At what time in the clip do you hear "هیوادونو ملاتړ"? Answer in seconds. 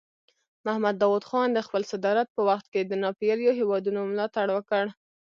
3.59-4.47